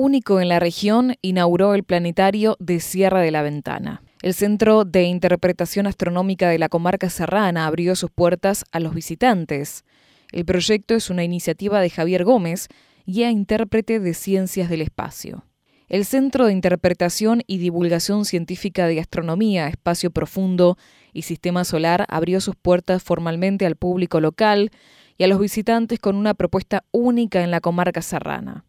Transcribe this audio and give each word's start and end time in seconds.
único 0.00 0.40
en 0.40 0.48
la 0.48 0.58
región, 0.58 1.16
inauguró 1.20 1.74
el 1.74 1.84
planetario 1.84 2.56
de 2.58 2.80
Sierra 2.80 3.20
de 3.20 3.30
la 3.30 3.42
Ventana. 3.42 4.02
El 4.22 4.32
Centro 4.32 4.86
de 4.86 5.02
Interpretación 5.02 5.86
Astronómica 5.86 6.48
de 6.48 6.58
la 6.58 6.70
Comarca 6.70 7.10
Serrana 7.10 7.66
abrió 7.66 7.94
sus 7.94 8.10
puertas 8.10 8.64
a 8.72 8.80
los 8.80 8.94
visitantes. 8.94 9.84
El 10.32 10.46
proyecto 10.46 10.94
es 10.94 11.10
una 11.10 11.22
iniciativa 11.22 11.82
de 11.82 11.90
Javier 11.90 12.24
Gómez, 12.24 12.68
guía 13.04 13.30
intérprete 13.30 14.00
de 14.00 14.14
Ciencias 14.14 14.70
del 14.70 14.80
Espacio. 14.80 15.44
El 15.88 16.06
Centro 16.06 16.46
de 16.46 16.52
Interpretación 16.52 17.42
y 17.46 17.58
Divulgación 17.58 18.24
Científica 18.24 18.86
de 18.86 19.00
Astronomía, 19.00 19.68
Espacio 19.68 20.10
Profundo 20.10 20.78
y 21.12 21.22
Sistema 21.22 21.64
Solar 21.64 22.06
abrió 22.08 22.40
sus 22.40 22.56
puertas 22.56 23.02
formalmente 23.02 23.66
al 23.66 23.76
público 23.76 24.20
local 24.20 24.70
y 25.18 25.24
a 25.24 25.26
los 25.26 25.38
visitantes 25.38 25.98
con 25.98 26.16
una 26.16 26.32
propuesta 26.32 26.84
única 26.90 27.42
en 27.42 27.50
la 27.50 27.60
comarca 27.60 28.00
serrana. 28.00 28.64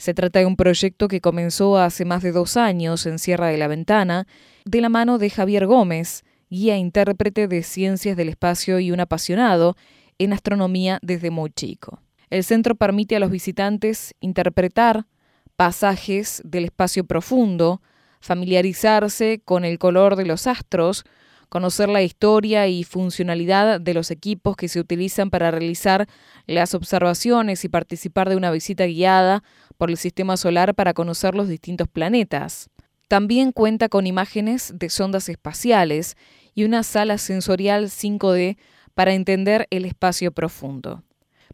Se 0.00 0.14
trata 0.14 0.38
de 0.38 0.46
un 0.46 0.56
proyecto 0.56 1.08
que 1.08 1.20
comenzó 1.20 1.76
hace 1.76 2.06
más 2.06 2.22
de 2.22 2.32
dos 2.32 2.56
años 2.56 3.04
en 3.04 3.18
Sierra 3.18 3.48
de 3.48 3.58
la 3.58 3.68
Ventana, 3.68 4.26
de 4.64 4.80
la 4.80 4.88
mano 4.88 5.18
de 5.18 5.28
Javier 5.28 5.66
Gómez, 5.66 6.24
guía 6.48 6.78
intérprete 6.78 7.48
de 7.48 7.62
ciencias 7.62 8.16
del 8.16 8.30
espacio 8.30 8.80
y 8.80 8.92
un 8.92 9.00
apasionado 9.00 9.76
en 10.18 10.32
astronomía 10.32 11.00
desde 11.02 11.28
muy 11.28 11.50
chico. 11.50 12.00
El 12.30 12.44
centro 12.44 12.76
permite 12.76 13.14
a 13.14 13.20
los 13.20 13.30
visitantes 13.30 14.14
interpretar 14.20 15.04
pasajes 15.56 16.40
del 16.46 16.64
espacio 16.64 17.04
profundo, 17.04 17.82
familiarizarse 18.22 19.42
con 19.44 19.66
el 19.66 19.78
color 19.78 20.16
de 20.16 20.24
los 20.24 20.46
astros, 20.46 21.04
conocer 21.50 21.88
la 21.88 22.02
historia 22.02 22.68
y 22.68 22.84
funcionalidad 22.84 23.80
de 23.80 23.92
los 23.92 24.10
equipos 24.10 24.56
que 24.56 24.68
se 24.68 24.80
utilizan 24.80 25.30
para 25.30 25.50
realizar 25.50 26.06
las 26.46 26.74
observaciones 26.74 27.64
y 27.64 27.68
participar 27.68 28.30
de 28.30 28.36
una 28.36 28.52
visita 28.52 28.86
guiada 28.86 29.42
por 29.76 29.90
el 29.90 29.98
sistema 29.98 30.38
solar 30.38 30.74
para 30.74 30.94
conocer 30.94 31.34
los 31.34 31.48
distintos 31.48 31.88
planetas. 31.88 32.70
También 33.08 33.50
cuenta 33.50 33.88
con 33.88 34.06
imágenes 34.06 34.72
de 34.76 34.88
sondas 34.88 35.28
espaciales 35.28 36.16
y 36.54 36.62
una 36.64 36.84
sala 36.84 37.18
sensorial 37.18 37.86
5D 37.86 38.56
para 38.94 39.12
entender 39.12 39.66
el 39.70 39.84
espacio 39.84 40.30
profundo. 40.30 41.02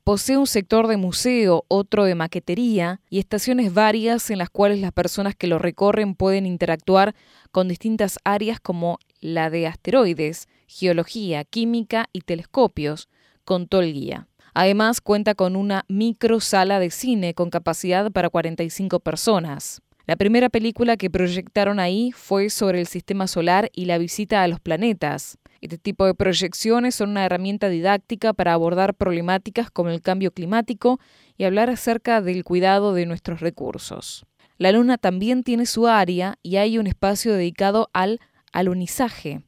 Posee 0.05 0.37
un 0.37 0.47
sector 0.47 0.87
de 0.87 0.97
museo, 0.97 1.65
otro 1.69 2.05
de 2.05 2.15
maquetería 2.15 3.01
y 3.11 3.19
estaciones 3.19 3.75
varias 3.75 4.31
en 4.31 4.39
las 4.39 4.51
cuales 4.51 4.81
las 4.81 4.93
personas 4.93 5.35
que 5.35 5.47
lo 5.47 5.59
recorren 5.59 6.15
pueden 6.15 6.47
interactuar 6.47 7.15
con 7.51 7.69
distintas 7.69 8.19
áreas 8.25 8.61
como 8.61 8.99
la 9.21 9.51
de 9.51 9.67
asteroides, 9.67 10.49
geología, 10.69 11.45
química 11.45 12.07
y 12.13 12.21
telescopios, 12.21 13.09
contó 13.45 13.81
el 13.81 13.93
guía. 13.93 14.29
Además, 14.55 15.01
cuenta 15.01 15.35
con 15.35 15.55
una 15.55 15.85
micro 15.89 16.41
sala 16.41 16.81
de 16.81 16.91
cine 16.91 17.35
con 17.35 17.51
capacidad 17.51 18.11
para 18.11 18.31
45 18.31 19.01
personas. 19.01 19.83
La 20.07 20.17
primera 20.17 20.49
película 20.49 20.97
que 20.97 21.11
proyectaron 21.11 21.81
ahí 21.81 22.13
fue 22.13 22.49
sobre 22.49 22.81
el 22.81 22.87
sistema 22.87 23.27
solar 23.27 23.71
y 23.75 23.87
la 23.87 23.99
visita 23.99 24.43
a 24.43 24.49
los 24.49 24.61
planetas. 24.61 25.37
Este 25.61 25.79
tipo 25.79 26.07
de 26.07 26.15
proyecciones 26.15 26.95
son 26.95 27.11
una 27.11 27.25
herramienta 27.25 27.69
didáctica 27.69 28.33
para 28.33 28.53
abordar 28.53 28.95
problemáticas 28.95 29.71
como 29.71 29.91
el 29.91 30.03
cambio 30.03 30.33
climático 30.33 31.01
y 31.37 31.45
hablar 31.45 31.71
acerca 31.71 32.21
del 32.21 32.45
cuidado 32.45 32.95
de 32.95 33.07
nuestros 33.07 33.41
recursos. 33.41 34.27
La 34.59 34.73
luna 34.73 34.97
también 34.99 35.43
tiene 35.43 35.67
su 35.67 35.87
área 35.87 36.39
y 36.43 36.57
hay 36.57 36.79
un 36.79 36.87
espacio 36.87 37.33
dedicado 37.35 37.91
al 37.93 38.21
alunizaje. 38.53 39.43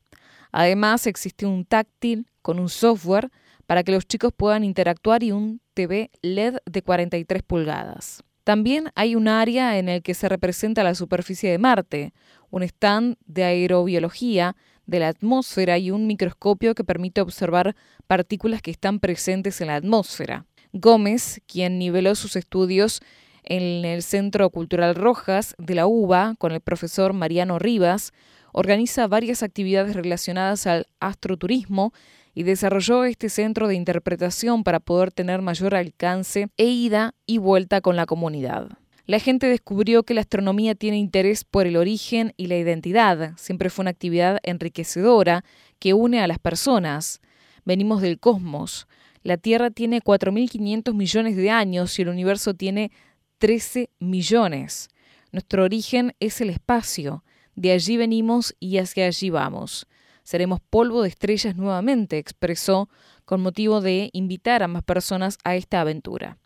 Además, 0.53 1.07
existe 1.07 1.47
un 1.47 1.65
táctil 1.65 2.27
con 2.43 2.59
un 2.59 2.69
software 2.69 3.31
para 3.67 3.83
que 3.83 3.93
los 3.93 4.07
chicos 4.07 4.33
puedan 4.35 4.65
interactuar 4.65 5.23
y 5.23 5.33
un 5.33 5.61
TV 5.75 6.11
LED 6.23 6.57
de 6.65 6.83
43 6.83 7.43
pulgadas. 7.43 8.23
También 8.45 8.91
hay 8.95 9.15
un 9.15 9.29
área 9.29 9.79
en 9.79 9.91
el 9.91 10.03
que 10.03 10.15
se 10.15 10.27
representa 10.27 10.83
la 10.83 10.95
superficie 10.95 11.51
de 11.51 11.59
Marte, 11.59 12.15
un 12.51 12.63
stand 12.63 13.17
de 13.27 13.45
aerobiología 13.45 14.57
de 14.89 14.99
la 14.99 15.09
atmósfera 15.09 15.79
y 15.79 15.93
un 15.93 16.09
microscopio 16.09 16.75
que 16.75 16.83
permite 16.83 17.21
observar 17.21 17.77
partículas 18.09 18.63
que 18.63 18.73
están 18.73 18.99
presentes 18.99 19.61
en 19.61 19.69
la 19.69 19.77
atmósfera. 19.77 20.47
Gómez, 20.73 21.41
quien 21.47 21.79
niveló 21.79 22.15
sus 22.15 22.35
estudios 22.35 23.01
en 23.45 23.85
el 23.85 24.03
Centro 24.03 24.49
Cultural 24.51 24.95
Rojas 24.95 25.55
de 25.59 25.75
la 25.75 25.87
UBA 25.87 26.35
con 26.39 26.53
el 26.53 26.61
profesor 26.61 27.13
Mariano 27.13 27.59
Rivas, 27.59 28.13
organiza 28.53 29.07
varias 29.07 29.43
actividades 29.43 29.95
relacionadas 29.95 30.67
al 30.67 30.87
astroturismo 31.01 31.93
y 32.35 32.45
desarrolló 32.45 33.05
este 33.05 33.29
centro 33.29 33.69
de 33.69 33.75
interpretación 33.75 34.65
para 34.65 34.81
poder 34.81 35.13
tener 35.13 35.43
mayor 35.43 35.75
alcance 35.75 36.49
e 36.57 36.65
ida 36.65 37.15
y 37.27 37.39
vuelta 37.39 37.83
con 37.83 37.97
la 37.97 38.07
comunidad. 38.07 38.69
La 39.09 39.21
gente 39.21 39.47
descubrió 39.47 40.03
que 40.03 40.13
la 40.13 40.21
astronomía 40.21 40.75
tiene 40.75 40.99
interés 40.99 41.43
por 41.43 41.67
el 41.67 41.79
origen 41.79 42.35
y 42.37 42.49
la 42.49 42.59
identidad. 42.59 43.33
Siempre 43.39 43.71
fue 43.71 43.85
una 43.85 43.91
actividad 43.91 44.39
enriquecedora 44.43 45.47
que 45.79 45.95
une 45.95 46.21
a 46.21 46.27
las 46.27 46.39
personas. 46.39 47.23
Venimos 47.65 48.03
del 48.03 48.21
cosmos. 48.21 48.87
La 49.23 49.39
Tierra 49.39 49.71
tiene 49.71 50.03
4.500 50.03 50.93
millones 50.93 51.37
de 51.37 51.49
años 51.49 51.99
y 51.99 52.03
el 52.03 52.11
universo 52.11 52.53
tiene 52.53 52.93
13 53.39 53.89
millones. 53.99 54.91
Nuestro 55.33 55.65
origen 55.65 56.15
es 56.21 56.43
el 56.43 56.51
espacio. 56.51 57.25
De 57.55 57.73
allí 57.73 57.97
venimos 57.97 58.55
y 58.61 58.77
hacia 58.77 59.07
allí 59.07 59.31
vamos. 59.31 59.87
Seremos 60.23 60.61
polvo 60.61 61.01
de 61.01 61.09
estrellas 61.09 61.57
nuevamente, 61.57 62.19
expresó 62.19 62.91
con 63.25 63.41
motivo 63.41 63.81
de 63.81 64.11
invitar 64.13 64.63
a 64.63 64.69
más 64.69 64.83
personas 64.83 65.39
a 65.45 65.57
esta 65.57 65.81
aventura. 65.81 66.37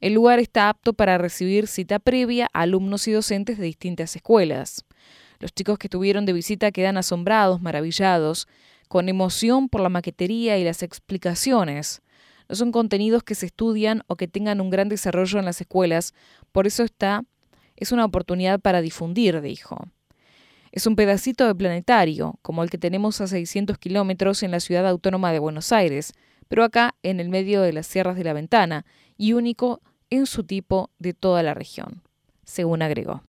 El 0.00 0.14
lugar 0.14 0.38
está 0.38 0.68
apto 0.68 0.92
para 0.92 1.18
recibir 1.18 1.66
cita 1.66 1.98
previa 1.98 2.48
a 2.52 2.62
alumnos 2.62 3.08
y 3.08 3.12
docentes 3.12 3.58
de 3.58 3.64
distintas 3.64 4.14
escuelas. 4.14 4.84
Los 5.40 5.52
chicos 5.52 5.78
que 5.78 5.88
estuvieron 5.88 6.24
de 6.24 6.32
visita 6.32 6.70
quedan 6.70 6.96
asombrados, 6.96 7.60
maravillados, 7.60 8.46
con 8.88 9.08
emoción 9.08 9.68
por 9.68 9.80
la 9.80 9.88
maquetería 9.88 10.56
y 10.56 10.64
las 10.64 10.82
explicaciones. 10.82 12.02
No 12.48 12.54
son 12.54 12.72
contenidos 12.72 13.22
que 13.24 13.34
se 13.34 13.46
estudian 13.46 14.02
o 14.06 14.16
que 14.16 14.28
tengan 14.28 14.60
un 14.60 14.70
gran 14.70 14.88
desarrollo 14.88 15.38
en 15.38 15.44
las 15.44 15.60
escuelas, 15.60 16.14
por 16.52 16.66
eso 16.66 16.84
está 16.84 17.24
es 17.78 17.92
una 17.92 18.04
oportunidad 18.04 18.58
para 18.60 18.80
difundir, 18.80 19.40
dijo. 19.40 19.88
Es 20.72 20.86
un 20.86 20.96
pedacito 20.96 21.46
de 21.46 21.54
planetario, 21.54 22.38
como 22.42 22.62
el 22.62 22.70
que 22.70 22.78
tenemos 22.78 23.20
a 23.20 23.26
600 23.26 23.78
kilómetros 23.78 24.42
en 24.42 24.50
la 24.50 24.60
ciudad 24.60 24.86
autónoma 24.86 25.32
de 25.32 25.38
Buenos 25.38 25.72
Aires, 25.72 26.12
pero 26.48 26.64
acá 26.64 26.94
en 27.02 27.20
el 27.20 27.28
medio 27.28 27.62
de 27.62 27.72
las 27.72 27.86
sierras 27.86 28.16
de 28.16 28.24
la 28.24 28.32
ventana, 28.32 28.84
y 29.16 29.32
único 29.32 29.80
en 30.10 30.26
su 30.26 30.44
tipo 30.44 30.90
de 30.98 31.14
toda 31.14 31.42
la 31.42 31.54
región, 31.54 32.02
según 32.44 32.82
agregó. 32.82 33.22